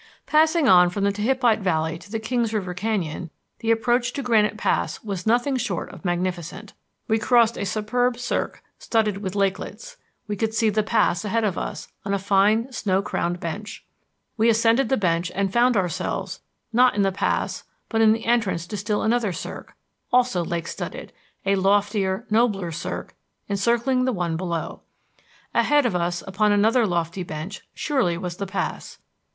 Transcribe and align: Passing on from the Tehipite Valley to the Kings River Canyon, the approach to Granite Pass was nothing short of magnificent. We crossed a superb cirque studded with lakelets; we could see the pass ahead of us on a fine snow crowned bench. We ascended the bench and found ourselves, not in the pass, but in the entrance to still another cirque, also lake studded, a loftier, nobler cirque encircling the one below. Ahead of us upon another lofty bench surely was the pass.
Passing 0.25 0.67
on 0.67 0.89
from 0.89 1.03
the 1.03 1.11
Tehipite 1.11 1.59
Valley 1.59 1.99
to 1.99 2.09
the 2.09 2.17
Kings 2.17 2.55
River 2.55 2.73
Canyon, 2.73 3.29
the 3.59 3.69
approach 3.69 4.13
to 4.13 4.23
Granite 4.23 4.57
Pass 4.57 5.03
was 5.03 5.27
nothing 5.27 5.57
short 5.57 5.91
of 5.91 6.03
magnificent. 6.03 6.73
We 7.07 7.19
crossed 7.19 7.55
a 7.55 7.67
superb 7.67 8.17
cirque 8.17 8.63
studded 8.79 9.19
with 9.19 9.35
lakelets; 9.35 9.97
we 10.27 10.35
could 10.35 10.55
see 10.55 10.71
the 10.71 10.81
pass 10.81 11.23
ahead 11.23 11.43
of 11.43 11.55
us 11.55 11.87
on 12.03 12.15
a 12.15 12.17
fine 12.17 12.71
snow 12.71 13.03
crowned 13.03 13.39
bench. 13.39 13.85
We 14.37 14.49
ascended 14.49 14.89
the 14.89 14.97
bench 14.97 15.31
and 15.35 15.53
found 15.53 15.77
ourselves, 15.77 16.41
not 16.73 16.95
in 16.95 17.03
the 17.03 17.11
pass, 17.11 17.63
but 17.87 18.01
in 18.01 18.11
the 18.11 18.25
entrance 18.25 18.65
to 18.65 18.77
still 18.77 19.03
another 19.03 19.31
cirque, 19.31 19.75
also 20.11 20.43
lake 20.43 20.67
studded, 20.67 21.13
a 21.45 21.53
loftier, 21.53 22.25
nobler 22.31 22.71
cirque 22.71 23.13
encircling 23.47 24.05
the 24.05 24.13
one 24.13 24.35
below. 24.35 24.81
Ahead 25.53 25.85
of 25.85 25.95
us 25.95 26.23
upon 26.25 26.51
another 26.51 26.87
lofty 26.87 27.21
bench 27.21 27.61
surely 27.75 28.17
was 28.17 28.37
the 28.37 28.47
pass. 28.47 28.97